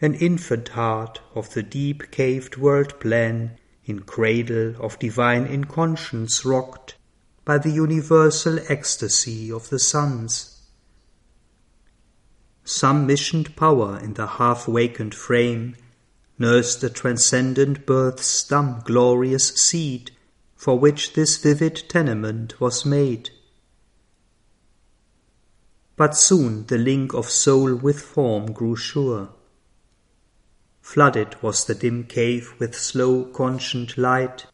An 0.00 0.14
infant 0.14 0.68
heart 0.68 1.20
of 1.34 1.54
the 1.54 1.62
deep 1.62 2.10
caved 2.12 2.56
world 2.56 3.00
plan, 3.00 3.58
in 3.84 4.00
cradle 4.00 4.74
of 4.78 4.98
divine 4.98 5.46
inconscience 5.46 6.44
rocked 6.44 6.94
by 7.44 7.56
the 7.56 7.70
universal 7.70 8.58
ecstasy 8.68 9.50
of 9.50 9.70
the 9.70 9.78
suns. 9.78 10.60
Some 12.64 13.06
missioned 13.06 13.56
power 13.56 13.98
in 13.98 14.12
the 14.12 14.26
half 14.26 14.68
wakened 14.68 15.14
frame 15.14 15.74
nursed 16.38 16.82
the 16.82 16.90
transcendent 16.90 17.86
birth's 17.86 18.44
dumb 18.44 18.82
glorious 18.84 19.48
seed 19.54 20.10
for 20.54 20.78
which 20.78 21.14
this 21.14 21.38
vivid 21.38 21.84
tenement 21.88 22.60
was 22.60 22.84
made. 22.84 23.30
But 25.96 26.14
soon 26.14 26.66
the 26.66 26.78
link 26.78 27.14
of 27.14 27.30
soul 27.30 27.74
with 27.74 28.00
form 28.00 28.52
grew 28.52 28.76
sure. 28.76 29.30
Flooded 30.88 31.36
was 31.42 31.66
the 31.66 31.74
dim 31.74 32.04
cave 32.04 32.54
with 32.58 32.74
slow 32.74 33.26
conscient 33.26 33.98
light. 33.98 34.46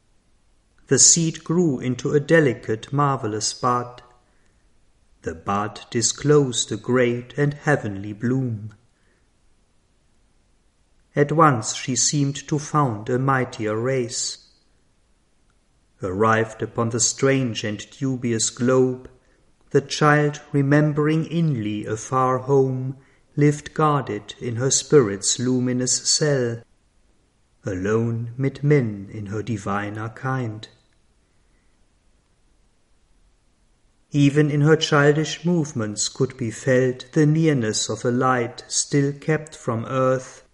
The 0.88 0.98
seed 0.98 1.44
grew 1.44 1.78
into 1.78 2.10
a 2.10 2.18
delicate 2.18 2.92
marvellous 2.92 3.52
bud. 3.52 4.02
The 5.22 5.36
bud 5.36 5.82
disclosed 5.90 6.72
a 6.72 6.76
great 6.76 7.34
and 7.36 7.54
heavenly 7.54 8.12
bloom. 8.12 8.74
At 11.14 11.30
once 11.30 11.72
she 11.72 11.94
seemed 11.94 12.48
to 12.48 12.58
found 12.58 13.08
a 13.08 13.18
mightier 13.20 13.78
race. 13.78 14.48
Arrived 16.02 16.62
upon 16.62 16.88
the 16.88 16.98
strange 16.98 17.62
and 17.62 17.88
dubious 17.96 18.50
globe, 18.50 19.08
the 19.70 19.80
child, 19.80 20.40
remembering 20.50 21.26
inly 21.26 21.86
a 21.86 21.96
far 21.96 22.38
home, 22.38 22.96
lived 23.36 23.74
guarded 23.74 24.34
in 24.40 24.56
her 24.56 24.70
spirit's 24.70 25.38
luminous 25.38 26.08
cell, 26.08 26.62
alone 27.64 28.32
mid 28.36 28.62
men 28.62 29.08
in 29.12 29.26
her 29.26 29.42
diviner 29.42 30.08
kind. 30.10 30.68
Even 34.10 34.50
in 34.50 34.60
her 34.60 34.76
childish 34.76 35.44
movements 35.44 36.08
could 36.08 36.36
be 36.36 36.50
felt 36.50 37.06
the 37.12 37.26
nearness 37.26 37.88
of 37.88 38.04
a 38.04 38.10
light 38.10 38.62
still 38.68 39.12
kept 39.12 39.56
from 39.56 39.84
earth 39.86 40.44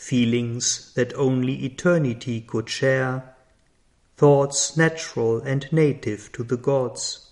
feelings 0.00 0.94
that 0.94 1.12
only 1.14 1.62
eternity 1.62 2.40
could 2.40 2.70
share, 2.70 3.34
thoughts 4.16 4.74
natural 4.76 5.40
and 5.40 5.70
native 5.70 6.32
to 6.32 6.42
the 6.42 6.56
gods. 6.56 7.29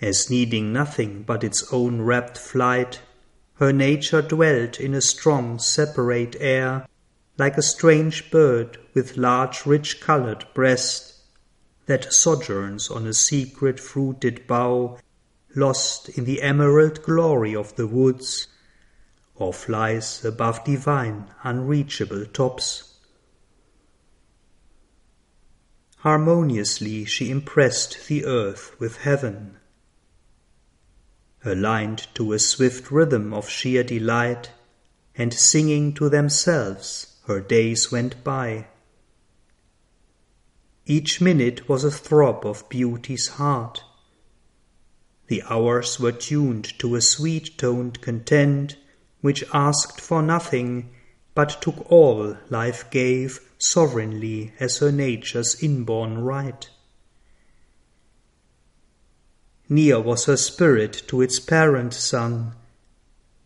As 0.00 0.28
needing 0.28 0.74
nothing 0.74 1.22
but 1.22 1.42
its 1.42 1.72
own 1.72 2.02
rapt 2.02 2.36
flight, 2.36 3.00
her 3.54 3.72
nature 3.72 4.20
dwelt 4.20 4.78
in 4.78 4.92
a 4.92 5.00
strong 5.00 5.58
separate 5.58 6.36
air, 6.38 6.86
like 7.38 7.56
a 7.56 7.62
strange 7.62 8.30
bird 8.30 8.78
with 8.92 9.16
large 9.16 9.64
rich 9.64 10.00
coloured 10.00 10.44
breast, 10.52 11.14
that 11.86 12.12
sojourns 12.12 12.90
on 12.90 13.06
a 13.06 13.14
secret 13.14 13.80
fruited 13.80 14.46
bough, 14.46 14.98
lost 15.54 16.10
in 16.10 16.26
the 16.26 16.42
emerald 16.42 17.02
glory 17.02 17.56
of 17.56 17.74
the 17.76 17.86
woods, 17.86 18.48
or 19.34 19.54
flies 19.54 20.22
above 20.24 20.62
divine, 20.64 21.30
unreachable 21.42 22.26
tops. 22.26 22.98
Harmoniously 25.98 27.06
she 27.06 27.30
impressed 27.30 28.08
the 28.08 28.26
earth 28.26 28.78
with 28.78 28.98
heaven. 28.98 29.56
Aligned 31.46 32.08
to 32.16 32.32
a 32.32 32.40
swift 32.40 32.90
rhythm 32.90 33.32
of 33.32 33.48
sheer 33.48 33.84
delight, 33.84 34.50
and 35.14 35.32
singing 35.32 35.94
to 35.94 36.08
themselves, 36.08 37.18
her 37.28 37.40
days 37.40 37.92
went 37.92 38.24
by. 38.24 38.66
Each 40.86 41.20
minute 41.20 41.68
was 41.68 41.84
a 41.84 41.90
throb 41.92 42.44
of 42.44 42.68
beauty's 42.68 43.28
heart. 43.28 43.84
The 45.28 45.44
hours 45.48 46.00
were 46.00 46.10
tuned 46.10 46.76
to 46.80 46.96
a 46.96 47.00
sweet 47.00 47.56
toned 47.56 48.00
content 48.00 48.76
which 49.20 49.44
asked 49.54 50.00
for 50.00 50.22
nothing, 50.22 50.90
but 51.36 51.62
took 51.62 51.88
all 51.90 52.36
life 52.50 52.90
gave 52.90 53.38
sovereignly 53.56 54.52
as 54.58 54.78
her 54.78 54.90
nature's 54.90 55.62
inborn 55.62 56.18
right. 56.18 56.68
Near 59.68 60.00
was 60.00 60.26
her 60.26 60.36
spirit 60.36 61.02
to 61.08 61.20
its 61.20 61.40
parent 61.40 61.92
sun, 61.92 62.54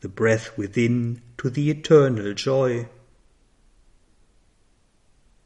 the 0.01 0.09
breath 0.09 0.57
within 0.57 1.23
to 1.39 1.49
the 1.49 1.71
eternal 1.71 2.35
joy. 2.35 2.89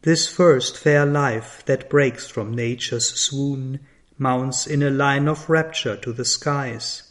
This 0.03 0.27
first 0.27 0.77
fair 0.77 1.07
life 1.07 1.63
that 1.67 1.89
breaks 1.89 2.27
from 2.27 2.55
nature's 2.55 3.11
swoon 3.15 3.81
mounts 4.19 4.67
in 4.67 4.83
a 4.83 4.91
line 4.91 5.29
of 5.29 5.49
rapture 5.49 5.97
to 5.97 6.13
the 6.13 6.25
skies. 6.25 7.03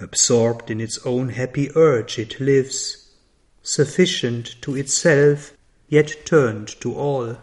Absorbed 0.00 0.70
in 0.70 0.80
its 0.80 0.98
own 1.04 1.30
happy 1.30 1.70
urge 1.76 2.18
it 2.18 2.40
lives, 2.40 3.10
sufficient 3.62 4.60
to 4.62 4.74
itself, 4.74 5.52
yet 5.88 6.24
turned 6.24 6.68
to 6.80 6.94
all. 6.94 7.36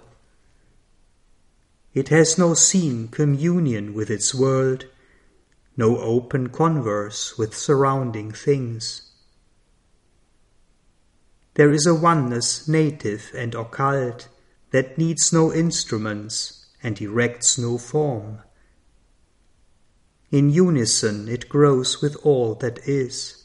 It 1.93 2.07
has 2.09 2.37
no 2.37 2.53
seen 2.53 3.09
communion 3.09 3.93
with 3.93 4.09
its 4.09 4.33
world, 4.33 4.85
no 5.75 5.97
open 5.97 6.49
converse 6.49 7.37
with 7.37 7.55
surrounding 7.55 8.31
things. 8.31 9.11
There 11.55 11.71
is 11.71 11.85
a 11.85 11.93
oneness 11.93 12.67
native 12.67 13.31
and 13.35 13.53
occult 13.53 14.29
that 14.71 14.97
needs 14.97 15.33
no 15.33 15.53
instruments 15.53 16.67
and 16.81 16.99
erects 17.01 17.57
no 17.57 17.77
form. 17.77 18.39
In 20.31 20.49
unison 20.49 21.27
it 21.27 21.49
grows 21.49 22.01
with 22.01 22.15
all 22.23 22.55
that 22.55 22.79
is. 22.87 23.43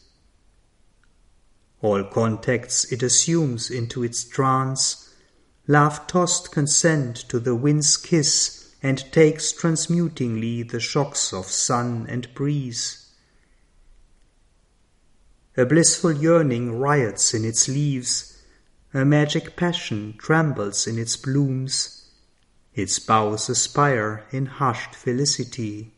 All 1.83 2.05
contacts 2.05 2.91
it 2.93 3.03
assumes 3.03 3.71
into 3.71 4.05
its 4.05 4.23
trance, 4.23 5.06
love 5.69 6.07
tossed 6.07 6.53
consent 6.53 7.17
to 7.17 7.39
the 7.41 7.55
wind's 7.55 7.97
kiss, 7.97 8.75
and 8.83 9.11
takes 9.13 9.53
transmutingly 9.53 10.63
the 10.63 10.79
shocks 10.79 11.33
of 11.33 11.47
sun 11.47 12.07
and 12.09 12.33
breeze. 12.35 13.07
A 15.57 15.65
blissful 15.65 16.13
yearning 16.13 16.79
riots 16.79 17.33
in 17.33 17.45
its 17.45 17.67
leaves, 17.67 18.43
a 18.93 19.05
magic 19.05 19.57
passion 19.57 20.15
trembles 20.19 20.87
in 20.87 20.99
its 20.99 21.17
blooms, 21.17 22.11
its 22.75 22.99
boughs 22.99 23.49
aspire 23.49 24.25
in 24.31 24.47
hushed 24.47 24.95
felicity. 24.95 25.93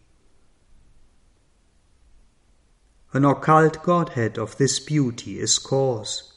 An 3.12 3.24
occult 3.24 3.83
Godhead 3.83 4.38
of 4.38 4.57
this 4.59 4.78
beauty 4.78 5.40
is 5.40 5.59
cause, 5.59 6.33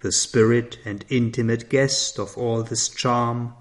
the 0.00 0.12
spirit 0.12 0.78
and 0.84 1.04
intimate 1.08 1.68
guest 1.68 2.18
of 2.18 2.36
all 2.36 2.62
this 2.62 2.88
charm, 2.88 3.54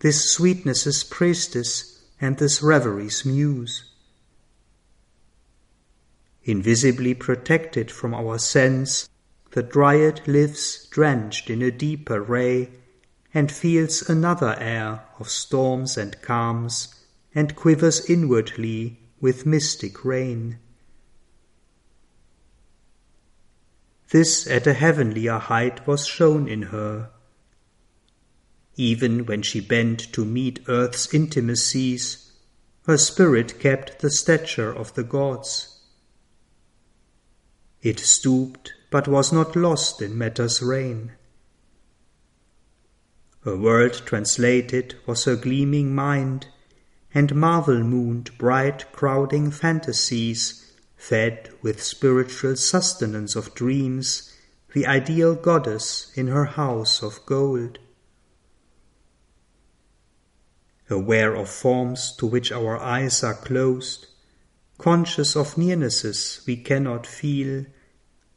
this 0.00 0.32
sweetness's 0.32 1.04
priestess 1.04 2.04
and 2.20 2.38
this 2.38 2.62
revery's 2.62 3.24
muse. 3.24 3.84
Invisibly 6.44 7.14
protected 7.14 7.90
from 7.90 8.14
our 8.14 8.38
sense, 8.38 9.08
the 9.52 9.62
dryad 9.62 10.26
lives 10.26 10.86
drenched 10.90 11.50
in 11.50 11.62
a 11.62 11.70
deeper 11.70 12.20
ray, 12.20 12.70
and 13.34 13.50
feels 13.50 14.08
another 14.08 14.56
air 14.58 15.04
of 15.18 15.28
storms 15.28 15.96
and 15.96 16.20
calms, 16.22 16.94
and 17.34 17.54
quivers 17.56 18.08
inwardly 18.10 18.98
with 19.20 19.46
mystic 19.46 20.04
rain. 20.04 20.58
This 24.12 24.46
at 24.46 24.66
a 24.66 24.74
heavenlier 24.74 25.38
height 25.38 25.86
was 25.86 26.06
shown 26.06 26.46
in 26.46 26.64
her. 26.64 27.08
Even 28.76 29.24
when 29.24 29.40
she 29.40 29.58
bent 29.58 30.12
to 30.12 30.26
meet 30.26 30.60
earth's 30.68 31.14
intimacies, 31.14 32.30
her 32.86 32.98
spirit 32.98 33.58
kept 33.58 34.00
the 34.00 34.10
stature 34.10 34.70
of 34.70 34.92
the 34.96 35.02
gods. 35.02 35.80
It 37.80 37.98
stooped, 38.00 38.74
but 38.90 39.08
was 39.08 39.32
not 39.32 39.56
lost 39.56 40.02
in 40.02 40.18
matter's 40.18 40.60
reign. 40.60 41.12
Her 43.44 43.56
word 43.56 43.94
translated 43.94 44.96
was 45.06 45.24
her 45.24 45.36
gleaming 45.36 45.94
mind, 45.94 46.48
and 47.14 47.34
marvel 47.34 47.82
mooned 47.82 48.36
bright 48.36 48.92
crowding 48.92 49.50
fantasies, 49.50 50.61
fed 51.02 51.50
with 51.62 51.82
spiritual 51.82 52.54
sustenance 52.54 53.34
of 53.34 53.52
dreams, 53.56 54.32
the 54.72 54.86
ideal 54.86 55.34
goddess 55.34 56.12
in 56.14 56.28
her 56.28 56.44
house 56.44 57.02
of 57.02 57.26
gold. 57.26 57.76
Aware 60.88 61.34
of 61.34 61.48
forms 61.48 62.14
to 62.18 62.24
which 62.24 62.52
our 62.52 62.78
eyes 62.78 63.24
are 63.24 63.34
closed, 63.34 64.06
conscious 64.78 65.34
of 65.34 65.58
nearnesses 65.58 66.40
we 66.46 66.56
cannot 66.56 67.04
feel, 67.04 67.66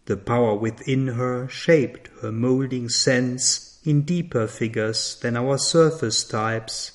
the 0.06 0.18
power 0.18 0.56
within 0.56 1.06
her 1.10 1.48
shaped 1.48 2.10
her 2.24 2.32
moulding 2.32 2.90
sense 2.90 3.80
in 3.84 4.02
deeper 4.02 4.48
figures 4.48 5.20
than 5.22 5.38
our 5.38 5.60
surface 5.60 6.24
types. 6.24 6.95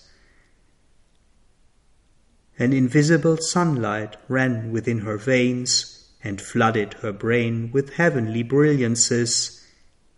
An 2.60 2.74
invisible 2.74 3.38
sunlight 3.38 4.18
ran 4.28 4.70
within 4.70 4.98
her 4.98 5.16
veins 5.16 6.10
and 6.22 6.42
flooded 6.42 6.92
her 7.00 7.10
brain 7.10 7.70
with 7.72 7.94
heavenly 7.94 8.42
brilliances 8.42 9.64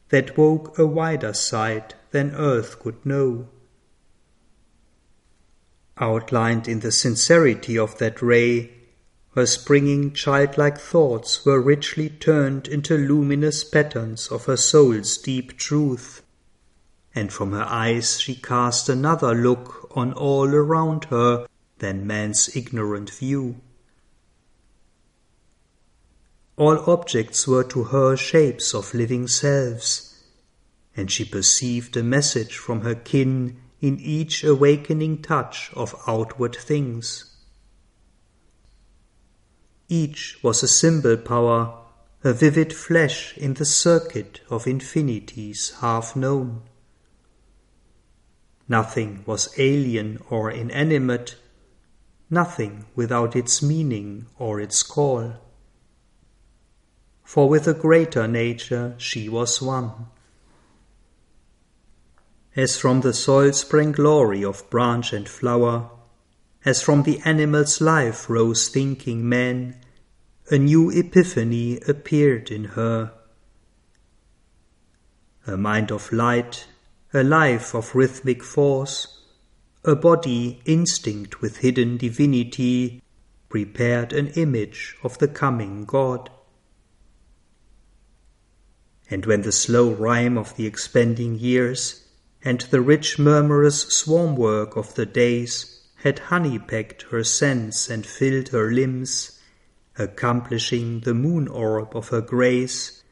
that 0.08 0.36
woke 0.36 0.76
a 0.76 0.84
wider 0.84 1.34
sight 1.34 1.94
than 2.10 2.34
earth 2.34 2.80
could 2.80 3.06
know. 3.06 3.46
Outlined 5.98 6.66
in 6.66 6.80
the 6.80 6.90
sincerity 6.90 7.78
of 7.78 7.96
that 7.98 8.20
ray, 8.20 8.72
her 9.36 9.46
springing 9.46 10.12
childlike 10.12 10.78
thoughts 10.78 11.46
were 11.46 11.60
richly 11.60 12.08
turned 12.08 12.66
into 12.66 12.98
luminous 12.98 13.62
patterns 13.62 14.26
of 14.32 14.46
her 14.46 14.56
soul's 14.56 15.16
deep 15.16 15.56
truth 15.56 16.22
and 17.14 17.32
from 17.32 17.52
her 17.52 17.66
eyes 17.68 18.20
she 18.20 18.34
cast 18.34 18.88
another 18.88 19.32
look 19.32 19.88
on 19.96 20.12
all 20.14 20.48
around 20.48 21.04
her 21.04 21.46
than 21.82 22.06
man's 22.06 22.56
ignorant 22.56 23.10
view. 23.10 23.56
All 26.56 26.78
objects 26.88 27.48
were 27.48 27.64
to 27.64 27.82
her 27.84 28.16
shapes 28.16 28.72
of 28.72 28.94
living 28.94 29.26
selves, 29.26 30.22
and 30.96 31.10
she 31.10 31.24
perceived 31.24 31.96
a 31.96 32.04
message 32.04 32.56
from 32.56 32.82
her 32.82 32.94
kin 32.94 33.56
in 33.80 33.98
each 33.98 34.44
awakening 34.44 35.22
touch 35.22 35.72
of 35.74 36.00
outward 36.06 36.54
things. 36.54 37.36
Each 39.88 40.38
was 40.40 40.62
a 40.62 40.68
symbol 40.68 41.16
power, 41.16 41.80
a 42.22 42.32
vivid 42.32 42.72
flash 42.72 43.36
in 43.36 43.54
the 43.54 43.64
circuit 43.64 44.40
of 44.48 44.68
infinities 44.68 45.72
half 45.80 46.14
known. 46.14 46.62
Nothing 48.68 49.24
was 49.26 49.52
alien 49.58 50.22
or 50.30 50.48
inanimate, 50.48 51.34
nothing 52.32 52.84
without 52.96 53.36
its 53.36 53.62
meaning 53.62 54.26
or 54.38 54.58
its 54.58 54.82
call. 54.82 55.34
For 57.22 57.48
with 57.48 57.68
a 57.68 57.74
greater 57.74 58.26
nature 58.26 58.94
she 58.98 59.28
was 59.28 59.62
one. 59.62 60.06
As 62.56 62.76
from 62.76 63.02
the 63.02 63.12
soil 63.12 63.52
sprang 63.52 63.92
glory 63.92 64.44
of 64.44 64.68
branch 64.68 65.12
and 65.12 65.28
flower, 65.28 65.90
as 66.64 66.82
from 66.82 67.04
the 67.04 67.20
animal's 67.24 67.80
life 67.80 68.28
rose 68.28 68.68
thinking 68.68 69.28
man, 69.28 69.76
a 70.50 70.58
new 70.58 70.90
epiphany 70.90 71.78
appeared 71.86 72.50
in 72.50 72.64
her. 72.76 73.12
A 75.46 75.56
mind 75.56 75.92
of 75.92 76.12
light 76.12 76.66
a 77.14 77.22
life 77.22 77.74
of 77.74 77.94
rhythmic 77.94 78.42
force, 78.42 79.21
a 79.84 79.96
body 79.96 80.62
instinct 80.64 81.40
with 81.40 81.56
hidden 81.56 81.96
divinity, 81.96 83.02
prepared 83.48 84.12
an 84.12 84.28
image 84.28 84.96
of 85.02 85.18
the 85.18 85.26
coming 85.26 85.84
God. 85.84 86.30
And 89.10 89.26
when 89.26 89.42
the 89.42 89.50
slow 89.50 89.92
rhyme 89.92 90.38
of 90.38 90.56
the 90.56 90.66
expanding 90.66 91.34
years 91.34 92.06
and 92.44 92.60
the 92.60 92.80
rich 92.80 93.18
murmurous 93.18 93.82
swarm 93.88 94.36
work 94.36 94.76
of 94.76 94.94
the 94.94 95.04
days 95.04 95.80
had 95.96 96.18
honey 96.30 96.60
pecked 96.60 97.02
her 97.10 97.24
sense 97.24 97.90
and 97.90 98.06
filled 98.06 98.50
her 98.50 98.70
limbs, 98.70 99.40
accomplishing 99.98 101.00
the 101.00 101.14
moon 101.14 101.48
orb 101.48 101.96
of 101.96 102.08
her 102.08 102.20
grace, 102.20 103.02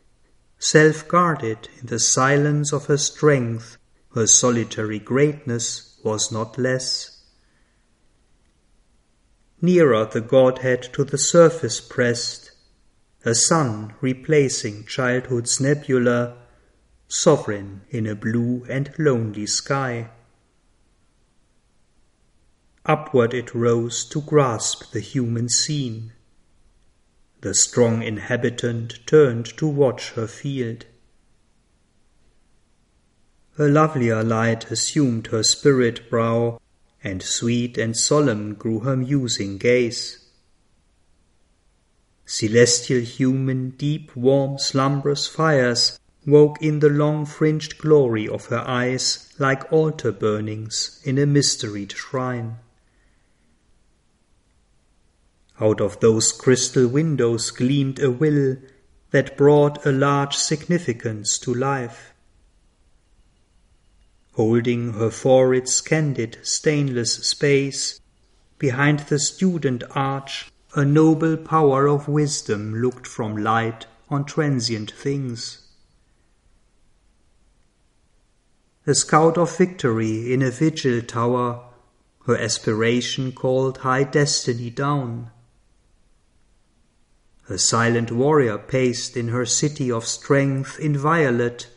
self 0.61 1.07
guarded 1.09 1.69
in 1.81 1.87
the 1.87 1.99
silence 1.99 2.73
of 2.73 2.87
her 2.87 2.97
strength, 2.97 3.77
her 4.15 4.27
solitary 4.29 5.01
greatness 5.01 5.90
was 6.05 6.33
not 6.33 6.59
less. 6.59 7.23
Nearer 9.61 10.07
the 10.07 10.21
Godhead 10.21 10.83
to 10.95 11.05
the 11.05 11.19
surface 11.19 11.81
pressed, 11.81 12.53
a 13.25 13.35
sun 13.35 13.95
replacing 14.01 14.87
childhood's 14.87 15.61
nebula, 15.61 16.39
sovereign 17.09 17.83
in 17.91 18.07
a 18.07 18.15
blue 18.15 18.65
and 18.69 18.95
lonely 18.99 19.47
sky. 19.47 20.11
Upward 22.87 23.35
it 23.35 23.55
rose 23.55 24.05
to 24.07 24.23
grasp 24.23 24.93
the 24.93 25.01
human 25.01 25.49
scene. 25.49 26.13
The 27.43 27.55
strong 27.55 28.03
inhabitant 28.03 29.07
turned 29.07 29.47
to 29.59 29.67
watch 29.67 30.13
her 30.13 30.27
field. 30.27 30.87
A 33.61 33.69
lovelier 33.69 34.25
light 34.25 34.71
assumed 34.71 35.27
her 35.27 35.43
spirit 35.43 36.09
brow, 36.09 36.59
and 37.05 37.23
sweet 37.23 37.77
and 37.77 37.95
solemn 37.95 38.55
grew 38.55 38.81
her 38.81 38.97
musing 38.97 39.59
gaze. 39.59 40.25
Celestial 42.25 43.03
human 43.03 43.73
deep 43.77 44.17
warm 44.17 44.59
slumbrous 44.59 45.27
fires 45.27 45.99
woke 46.25 46.57
in 46.63 46.79
the 46.79 46.89
long 46.89 47.27
fringed 47.27 47.77
glory 47.77 48.27
of 48.27 48.47
her 48.47 48.65
eyes 48.67 49.31
like 49.39 49.71
altar 49.71 50.11
burnings 50.11 50.99
in 51.05 51.19
a 51.19 51.27
mysteried 51.27 51.93
shrine. 51.93 52.57
Out 55.61 55.83
of 55.83 56.01
those 56.01 56.33
crystal 56.33 56.89
windows 56.89 57.51
gleamed 57.51 58.01
a 58.01 58.11
will 58.11 58.57
that 59.11 59.37
brought 59.37 59.85
a 59.85 59.93
large 59.93 60.35
significance 60.35 61.37
to 61.37 61.53
life 61.53 62.10
holding 64.41 64.95
her 64.95 65.11
for 65.11 65.53
its 65.53 65.83
candid 65.83 66.39
stainless 66.43 67.13
space. 67.29 68.01
Behind 68.59 69.01
the 69.01 69.19
student 69.19 69.85
arch 69.91 70.51
a 70.75 70.83
noble 70.83 71.37
power 71.37 71.87
of 71.87 72.09
wisdom 72.09 72.75
looked 72.75 73.07
from 73.07 73.37
light 73.37 73.85
on 74.09 74.25
transient 74.25 74.91
things. 74.93 75.69
A 78.87 78.95
scout 78.95 79.37
of 79.37 79.55
victory 79.59 80.33
in 80.33 80.41
a 80.41 80.51
vigil 80.51 81.03
tower, 81.03 81.63
her 82.27 82.39
aspiration 82.39 83.33
called 83.33 83.79
high 83.79 84.05
destiny 84.05 84.71
down. 84.71 85.31
A 87.51 87.59
silent 87.59 88.11
warrior 88.11 88.57
paced 88.57 89.19
in 89.19 89.29
her 89.29 89.45
city 89.45 89.93
of 89.93 90.07
strength 90.07 90.79
inviolate, 90.79 91.69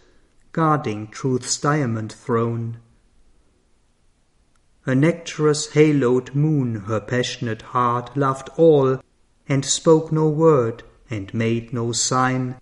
guarding 0.53 1.07
truth's 1.07 1.57
diamond 1.57 2.13
throne. 2.13 2.77
A 4.85 4.93
nectarous 4.93 5.71
haloed 5.73 6.35
moon 6.35 6.81
her 6.81 6.99
passionate 6.99 7.63
heart 7.73 8.15
loved 8.15 8.49
all, 8.55 8.99
and 9.49 9.65
spoke 9.65 10.11
no 10.11 10.29
word, 10.29 10.83
and 11.09 11.33
made 11.33 11.73
no 11.73 11.91
sign, 11.91 12.55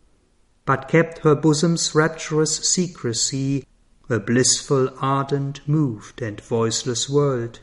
but 0.66 0.88
kept 0.88 1.20
her 1.20 1.36
bosom's 1.36 1.94
rapturous 1.94 2.58
secrecy, 2.58 3.68
a 4.10 4.20
blissful, 4.20 4.90
ardent, 5.02 5.60
moved, 5.68 6.22
and 6.22 6.40
voiceless 6.40 7.10
world. 7.10 7.60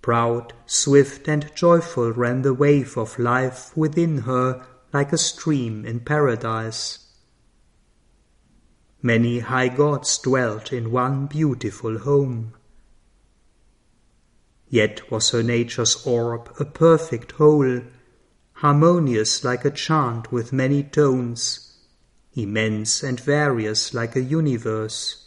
Proud, 0.00 0.52
swift, 0.66 1.28
and 1.28 1.54
joyful 1.54 2.10
ran 2.12 2.42
the 2.42 2.54
wave 2.54 2.96
of 2.96 3.20
life 3.20 3.76
within 3.76 4.18
her 4.18 4.66
like 4.92 5.12
a 5.12 5.18
stream 5.18 5.84
in 5.84 6.00
paradise. 6.00 6.98
Many 9.04 9.40
high 9.40 9.68
gods 9.68 10.16
dwelt 10.18 10.72
in 10.72 10.92
one 10.92 11.26
beautiful 11.26 11.98
home. 11.98 12.54
Yet 14.68 15.10
was 15.10 15.30
her 15.30 15.42
nature's 15.42 16.06
orb 16.06 16.54
a 16.60 16.64
perfect 16.64 17.32
whole, 17.32 17.82
harmonious 18.52 19.42
like 19.42 19.64
a 19.64 19.72
chant 19.72 20.30
with 20.30 20.52
many 20.52 20.84
tones, 20.84 21.78
immense 22.34 23.02
and 23.02 23.18
various 23.18 23.92
like 23.92 24.14
a 24.14 24.22
universe. 24.22 25.26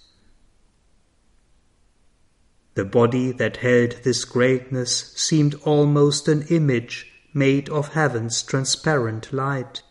The 2.75 2.85
body 2.85 3.31
that 3.33 3.57
held 3.57 4.03
this 4.03 4.23
greatness 4.23 5.13
seemed 5.17 5.55
almost 5.65 6.29
an 6.29 6.43
image 6.43 7.11
made 7.33 7.67
of 7.67 7.89
heaven's 7.89 8.41
transparent 8.41 9.33
light. 9.33 9.81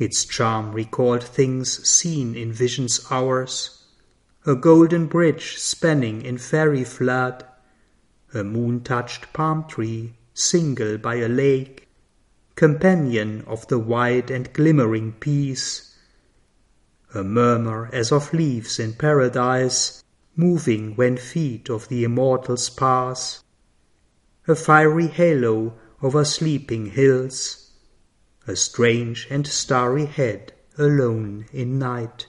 Its 0.00 0.24
charm 0.24 0.72
recalled 0.72 1.22
things 1.22 1.86
seen 1.86 2.34
in 2.34 2.50
vision's 2.50 3.04
hours, 3.10 3.84
a 4.46 4.54
golden 4.54 5.06
bridge 5.06 5.58
spanning 5.58 6.22
in 6.22 6.38
fairy 6.38 6.84
flood, 6.84 7.44
a 8.32 8.42
moon-touched 8.42 9.30
palm 9.34 9.62
tree 9.68 10.14
single 10.32 10.96
by 10.96 11.16
a 11.16 11.28
lake, 11.28 11.86
companion 12.54 13.44
of 13.46 13.68
the 13.68 13.78
wide 13.78 14.30
and 14.30 14.50
glimmering 14.54 15.12
peace, 15.12 15.94
a 17.12 17.22
murmur 17.22 17.90
as 17.92 18.10
of 18.10 18.32
leaves 18.32 18.78
in 18.78 18.94
paradise, 18.94 20.02
moving 20.34 20.96
when 20.96 21.18
feet 21.18 21.68
of 21.68 21.88
the 21.88 22.04
immortals 22.04 22.70
pass, 22.70 23.44
a 24.48 24.54
fiery 24.54 25.08
halo 25.08 25.74
over 26.00 26.24
sleeping 26.24 26.86
hills, 26.86 27.69
a 28.50 28.56
strange 28.56 29.28
and 29.30 29.46
starry 29.46 30.06
head 30.06 30.52
alone 30.76 31.46
in 31.52 31.78
night. 31.78 32.26